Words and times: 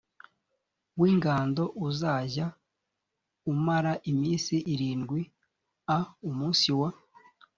w 0.99 1.01
ingando 1.11 1.63
uzajya 1.87 2.47
umara 3.51 3.93
iminsi 4.11 4.55
irindwi 4.73 5.21
a 5.97 5.99
umunsi 6.29 6.69
wa 6.79 6.89